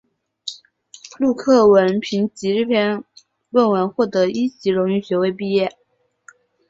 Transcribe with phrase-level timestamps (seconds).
[1.19, 3.03] 陆克文凭藉这篇
[3.51, 5.77] 论文获得一级荣誉学位毕业。